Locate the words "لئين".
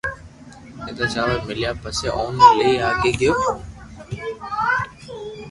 2.57-2.81